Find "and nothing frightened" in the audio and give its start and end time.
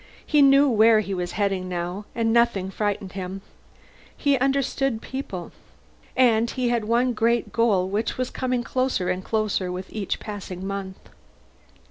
2.15-3.11